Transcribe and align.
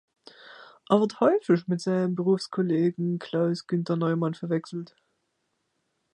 Er 0.89 0.99
wird 0.99 1.19
häufig 1.19 1.67
mit 1.67 1.79
seinem 1.79 2.15
Berufskollegen 2.15 3.19
Klaus 3.19 3.67
Günter 3.67 3.95
Neumann 3.97 4.33
verwechselt. 4.33 4.95